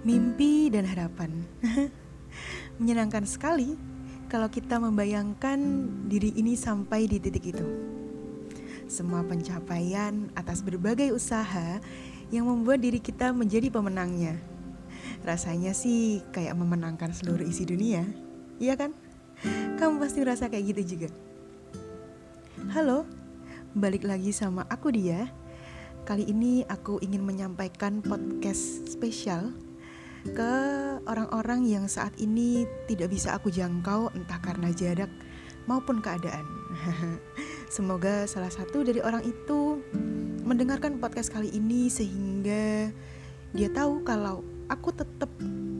[0.00, 1.44] Mimpi dan harapan
[2.80, 3.76] menyenangkan sekali
[4.32, 5.60] kalau kita membayangkan
[6.08, 7.66] diri ini sampai di titik itu.
[8.88, 11.84] Semua pencapaian atas berbagai usaha
[12.32, 14.40] yang membuat diri kita menjadi pemenangnya.
[15.20, 18.08] Rasanya sih kayak memenangkan seluruh isi dunia,
[18.56, 18.96] iya kan?
[19.76, 21.08] Kamu pasti merasa kayak gitu juga.
[22.72, 23.04] Halo,
[23.76, 25.28] balik lagi sama aku dia.
[26.08, 29.52] Kali ini aku ingin menyampaikan podcast spesial
[30.28, 30.54] ke
[31.08, 35.08] orang-orang yang saat ini tidak bisa aku jangkau entah karena jarak
[35.64, 36.44] maupun keadaan.
[37.74, 39.80] Semoga salah satu dari orang itu
[40.44, 42.92] mendengarkan podcast kali ini sehingga
[43.56, 45.30] dia tahu kalau aku tetap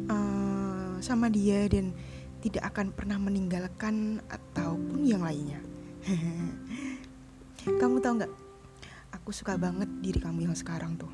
[0.09, 1.93] uh, sama dia dan
[2.41, 5.61] tidak akan pernah meninggalkan ataupun yang lainnya.
[7.81, 8.33] kamu tahu nggak?
[9.21, 11.13] Aku suka banget diri kamu yang sekarang tuh.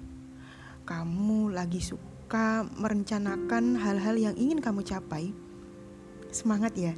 [0.87, 5.31] Kamu lagi suka suka merencanakan hal-hal yang ingin kamu capai,
[6.35, 6.91] semangat ya.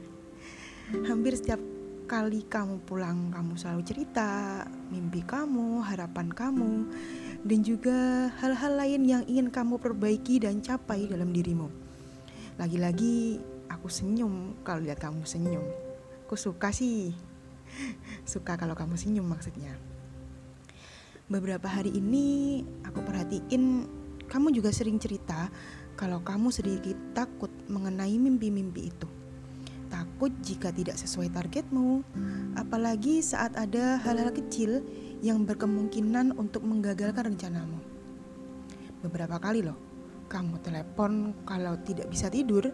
[1.04, 1.60] Hampir setiap
[2.08, 6.88] kali kamu pulang, kamu selalu cerita mimpi kamu, harapan kamu,
[7.44, 11.68] dan juga hal-hal lain yang ingin kamu perbaiki dan capai dalam dirimu.
[12.56, 13.36] Lagi-lagi
[13.68, 15.68] aku senyum kalau lihat kamu senyum.
[16.24, 17.12] Aku suka sih.
[18.24, 19.76] Suka kalau kamu senyum maksudnya.
[21.28, 23.97] Beberapa hari ini aku perhatiin
[24.28, 25.48] kamu juga sering cerita
[25.98, 29.08] kalau kamu sedikit takut mengenai mimpi-mimpi itu.
[29.88, 32.04] Takut jika tidak sesuai targetmu,
[32.54, 34.84] apalagi saat ada hal-hal kecil
[35.24, 37.80] yang berkemungkinan untuk menggagalkan rencanamu.
[39.00, 39.74] Beberapa kali loh,
[40.28, 42.68] kamu telepon kalau tidak bisa tidur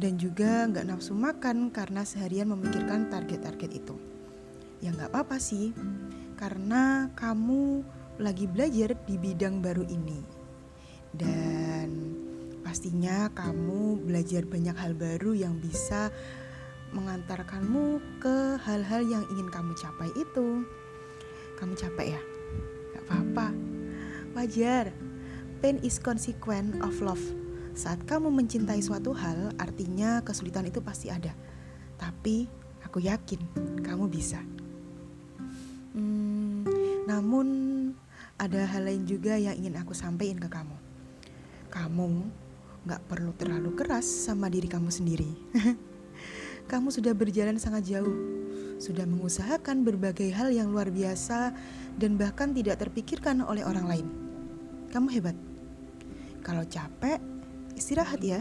[0.00, 3.94] dan juga nggak nafsu makan karena seharian memikirkan target-target itu.
[4.80, 5.76] Ya nggak apa-apa sih,
[6.40, 7.84] karena kamu
[8.16, 10.35] lagi belajar di bidang baru ini
[11.14, 12.16] dan
[12.66, 16.10] pastinya kamu belajar banyak hal baru yang bisa
[16.90, 20.66] mengantarkanmu ke hal-hal yang ingin kamu capai itu.
[21.56, 22.22] Kamu capek ya?
[22.94, 23.48] Gak apa-apa,
[24.36, 24.92] wajar.
[25.64, 27.22] Pain is consequence of love.
[27.72, 31.32] Saat kamu mencintai suatu hal, artinya kesulitan itu pasti ada.
[31.96, 32.44] Tapi
[32.84, 33.40] aku yakin
[33.80, 34.40] kamu bisa.
[35.96, 36.60] Hmm,
[37.08, 37.48] namun
[38.36, 40.85] ada hal lain juga yang ingin aku sampaikan ke kamu
[41.76, 42.32] kamu
[42.88, 45.28] gak perlu terlalu keras sama diri kamu sendiri.
[46.72, 48.16] kamu sudah berjalan sangat jauh,
[48.80, 51.52] sudah mengusahakan berbagai hal yang luar biasa
[52.00, 54.06] dan bahkan tidak terpikirkan oleh orang lain.
[54.88, 55.36] Kamu hebat.
[56.40, 57.20] Kalau capek,
[57.76, 58.40] istirahat ya.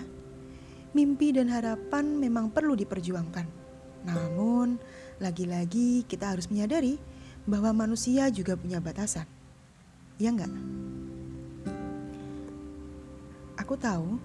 [0.95, 3.67] Mimpi dan harapan memang perlu diperjuangkan.
[4.07, 4.79] Namun,
[5.19, 6.95] lagi-lagi kita harus menyadari
[7.43, 9.27] bahwa manusia juga punya batasan.
[10.15, 10.53] Ya enggak?
[13.59, 14.19] Aku tahu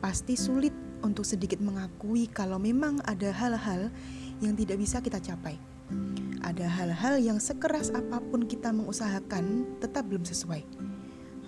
[0.00, 3.88] pasti sulit untuk sedikit mengakui kalau memang ada hal-hal
[4.40, 5.56] yang tidak bisa kita capai.
[6.40, 10.62] Ada hal-hal yang sekeras apa pun kita mengusahakan tetap belum sesuai.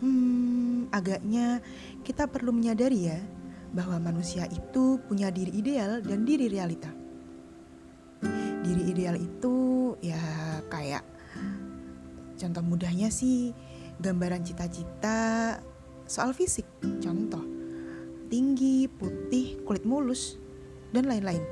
[0.02, 1.62] Hmm, agaknya
[2.02, 3.20] kita perlu menyadari ya
[3.72, 6.92] bahwa manusia itu punya diri ideal dan diri realita.
[8.62, 9.56] Diri ideal itu
[10.04, 10.20] ya
[10.68, 11.04] kayak
[12.36, 13.54] contoh mudahnya sih
[14.02, 15.58] gambaran cita-cita
[16.12, 16.68] soal fisik,
[17.00, 17.40] contoh
[18.28, 20.40] tinggi, putih, kulit mulus,
[20.92, 21.44] dan lain-lain.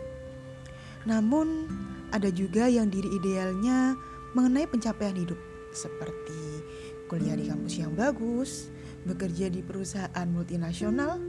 [1.05, 1.69] Namun,
[2.13, 3.97] ada juga yang diri idealnya
[4.33, 5.37] mengenai pencapaian hidup,
[5.77, 6.65] seperti
[7.09, 8.73] kuliah di kampus yang bagus,
[9.05, 11.21] bekerja di perusahaan multinasional,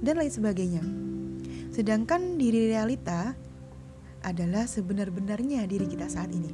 [0.00, 0.84] dan lain sebagainya.
[1.72, 3.36] Sedangkan diri realita
[4.24, 6.48] adalah sebenar-benarnya diri kita saat ini.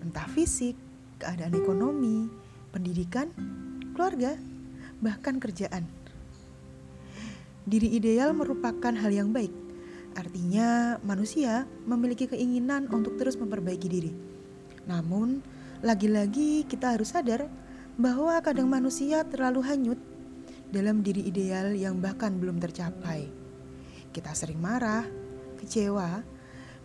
[0.00, 0.76] Entah fisik,
[1.20, 2.24] keadaan ekonomi,
[2.72, 3.28] pendidikan,
[3.92, 4.32] keluarga,
[5.00, 5.88] bahkan kerjaan.
[7.64, 9.52] Diri ideal merupakan hal yang baik.
[10.16, 14.12] Artinya, manusia memiliki keinginan untuk terus memperbaiki diri.
[14.88, 15.40] Namun,
[15.80, 17.46] lagi-lagi kita harus sadar
[18.00, 20.00] bahwa kadang manusia terlalu hanyut
[20.72, 23.28] dalam diri ideal yang bahkan belum tercapai.
[24.10, 25.06] Kita sering marah,
[25.62, 26.24] kecewa,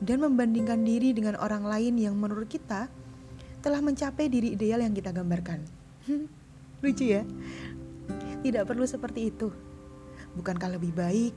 [0.03, 2.91] dan membandingkan diri dengan orang lain yang menurut kita
[3.65, 5.65] telah mencapai diri ideal yang kita gambarkan.
[6.83, 7.25] Lucu ya?
[8.45, 9.50] Tidak perlu seperti itu.
[10.38, 11.33] Bukankah lebih baik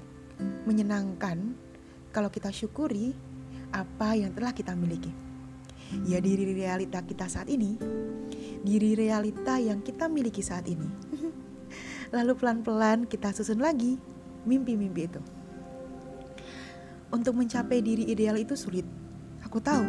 [0.69, 1.57] menyenangkan
[2.13, 3.17] kalau kita syukuri
[3.73, 5.09] apa yang telah kita miliki?
[6.05, 7.81] Ya diri realita kita saat ini,
[8.61, 10.85] diri realita yang kita miliki saat ini.
[12.17, 13.97] Lalu pelan-pelan kita susun lagi
[14.45, 15.21] mimpi-mimpi itu.
[17.09, 18.85] Untuk mencapai diri ideal itu sulit.
[19.49, 19.81] Aku tahu.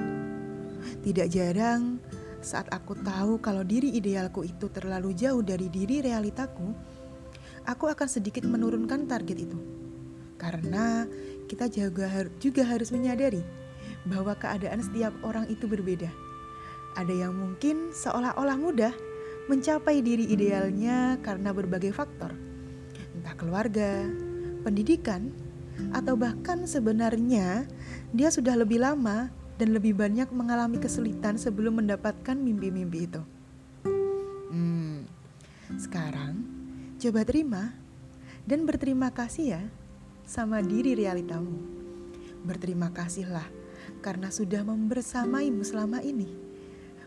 [1.04, 2.00] Tidak jarang
[2.39, 6.71] saat aku tahu kalau diri idealku itu terlalu jauh dari diri realitaku,
[7.69, 9.57] aku akan sedikit menurunkan target itu.
[10.42, 11.06] Karena
[11.45, 12.10] kita juga,
[12.42, 13.45] juga harus menyadari
[14.10, 16.10] bahwa keadaan setiap orang itu berbeda.
[16.98, 18.94] Ada yang mungkin seolah-olah mudah
[19.45, 22.33] mencapai diri idealnya karena berbagai faktor,
[23.13, 24.10] entah keluarga,
[24.66, 25.30] pendidikan,
[25.94, 27.69] atau bahkan sebenarnya
[28.13, 29.30] dia sudah lebih lama
[29.62, 33.21] dan lebih banyak mengalami kesulitan sebelum mendapatkan mimpi-mimpi itu.
[34.50, 35.06] Hmm,
[35.77, 36.58] sekarang
[37.00, 37.72] coba terima
[38.44, 39.63] dan berterima kasih ya
[40.28, 41.56] sama diri realitamu.
[42.44, 43.48] Berterima kasihlah
[44.04, 46.28] karena sudah membersamaimu selama ini.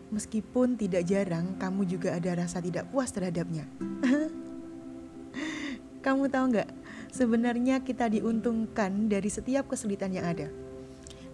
[0.09, 3.69] Meskipun tidak jarang kamu juga ada rasa tidak puas terhadapnya.
[6.05, 6.69] kamu tahu nggak?
[7.13, 10.49] Sebenarnya kita diuntungkan dari setiap kesulitan yang ada.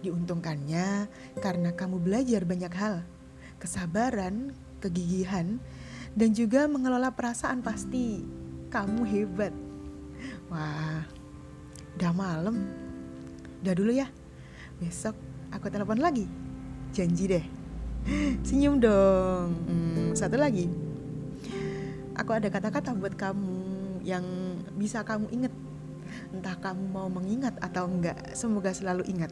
[0.04, 1.08] Diuntungkannya
[1.40, 3.08] karena kamu belajar banyak hal,
[3.56, 4.52] kesabaran,
[4.84, 5.56] kegigihan,
[6.12, 8.39] dan juga mengelola perasaan pasti
[8.70, 9.52] kamu hebat.
[10.46, 11.02] Wah,
[11.98, 12.56] udah malam.
[13.60, 14.06] Udah dulu ya.
[14.78, 15.18] Besok
[15.50, 16.24] aku telepon lagi.
[16.94, 17.44] Janji deh.
[18.46, 19.52] Senyum dong.
[19.66, 20.70] Hmm, satu lagi.
[22.14, 23.58] Aku ada kata-kata buat kamu
[24.06, 24.24] yang
[24.78, 25.52] bisa kamu ingat.
[26.30, 29.30] Entah kamu mau mengingat atau enggak, semoga selalu ingat.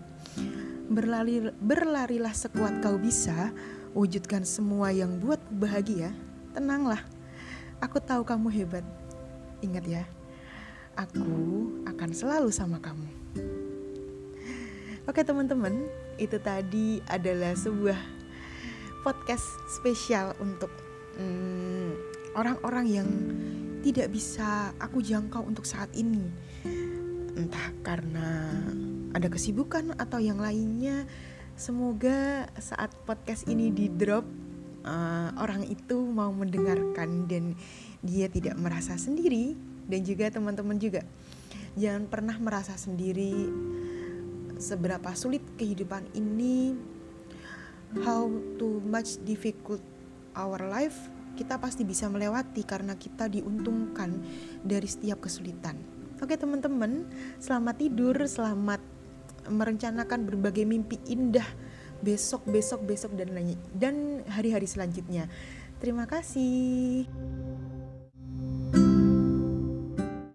[0.88, 3.52] Berlari, berlarilah sekuat kau bisa,
[3.92, 6.14] wujudkan semua yang buat bahagia.
[6.54, 7.02] Tenanglah,
[7.82, 8.86] aku tahu kamu hebat.
[9.58, 10.04] Ingat ya,
[10.94, 11.26] aku
[11.82, 13.10] akan selalu sama kamu.
[15.08, 15.88] Oke teman-teman,
[16.20, 17.96] itu tadi adalah sebuah
[19.02, 20.68] podcast spesial untuk
[21.16, 21.96] hmm,
[22.36, 23.08] orang-orang hmm, yang
[23.82, 26.28] tidak bisa aku jangkau untuk saat ini.
[27.34, 28.52] Entah karena
[29.16, 31.08] ada kesibukan atau yang lainnya.
[31.58, 34.22] Semoga saat podcast ini di drop
[34.88, 37.52] uh, orang itu mau mendengarkan dan
[38.00, 39.52] dia tidak merasa sendiri
[39.84, 41.04] dan juga teman-teman juga.
[41.76, 43.52] Jangan pernah merasa sendiri
[44.58, 46.74] seberapa sulit kehidupan ini
[48.02, 48.26] how
[48.58, 49.80] too much difficult
[50.34, 50.98] our life
[51.38, 54.10] kita pasti bisa melewati karena kita diuntungkan
[54.66, 55.78] dari setiap kesulitan.
[56.18, 57.06] Oke teman-teman
[57.38, 58.82] selamat tidur selamat
[59.46, 61.46] merencanakan berbagai mimpi indah
[62.02, 63.30] besok, besok, besok dan
[63.74, 65.26] dan hari-hari selanjutnya.
[65.78, 67.06] Terima kasih.